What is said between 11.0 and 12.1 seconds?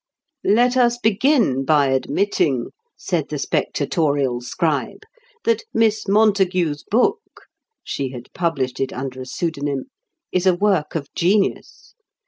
genius.